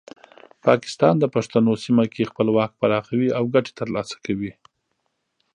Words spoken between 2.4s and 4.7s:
واک پراخوي او ګټې ترلاسه کوي.